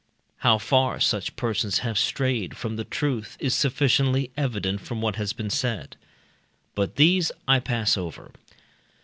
[0.37, 5.31] How far such persons have strayed from the truth is sufficiently evident from what has
[5.31, 5.95] been said.
[6.73, 8.31] But these I pass over.